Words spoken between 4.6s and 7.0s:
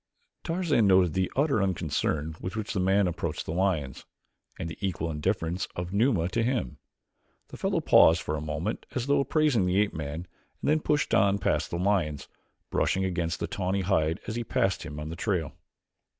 the equal indifference of Numa to him.